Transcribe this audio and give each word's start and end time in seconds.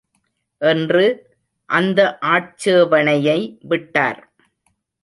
என்று, 0.61 1.03
அந்த 1.69 2.17
ஆட்சேபணையை 2.25 3.39
விட்டார். 3.61 4.21